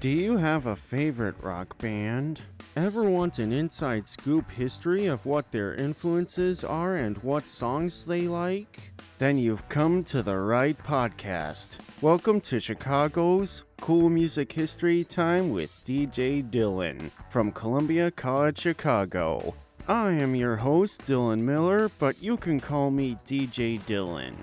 [0.00, 2.40] Do you have a favorite rock band?
[2.74, 8.22] Ever want an inside scoop history of what their influences are and what songs they
[8.22, 8.92] like?
[9.18, 11.78] Then you've come to the right podcast.
[12.00, 19.54] Welcome to Chicago's Cool Music History Time with DJ Dylan from Columbia College Chicago.
[19.86, 24.34] I am your host, Dylan Miller, but you can call me DJ Dylan.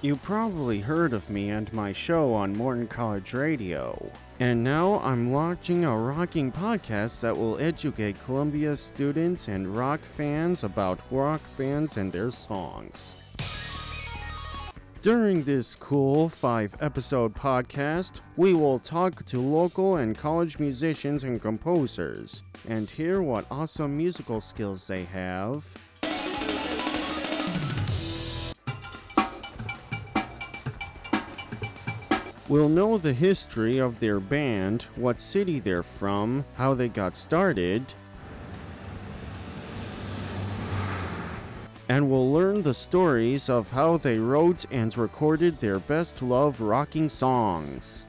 [0.00, 4.12] You probably heard of me and my show on Morton College Radio.
[4.38, 10.62] And now I'm launching a rocking podcast that will educate Columbia students and rock fans
[10.62, 13.16] about rock bands and their songs.
[15.02, 21.42] During this cool five episode podcast, we will talk to local and college musicians and
[21.42, 25.64] composers and hear what awesome musical skills they have.
[32.48, 37.84] We'll know the history of their band, what city they're from, how they got started,
[41.90, 47.10] and we'll learn the stories of how they wrote and recorded their best love rocking
[47.10, 48.06] songs.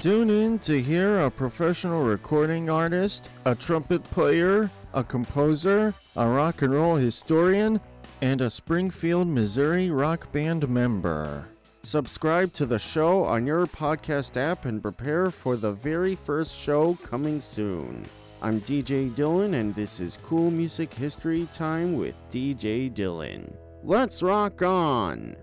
[0.00, 6.62] Tune in to hear a professional recording artist, a trumpet player, a composer, a rock
[6.62, 7.80] and roll historian,
[8.20, 11.46] and a Springfield, Missouri rock band member.
[11.82, 16.98] Subscribe to the show on your podcast app and prepare for the very first show
[17.02, 18.04] coming soon.
[18.42, 23.52] I'm DJ Dylan, and this is Cool Music History Time with DJ Dylan.
[23.82, 25.36] Let's rock on!